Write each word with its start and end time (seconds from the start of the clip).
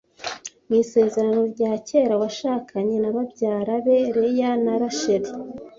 Mu 0.67 0.73
Isezerano 0.83 1.39
rya 1.53 1.73
Kera 1.87 2.13
washakanye 2.21 2.95
na 2.99 3.09
babyara 3.15 3.73
be 3.85 3.97
Leya 4.21 4.51
na 4.63 4.73
Rasheli 4.81 5.29